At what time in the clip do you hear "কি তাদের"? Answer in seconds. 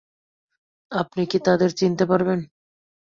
1.25-1.69